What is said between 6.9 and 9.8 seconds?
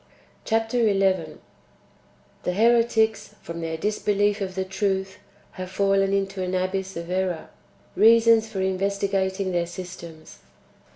of error: reasons for investigating their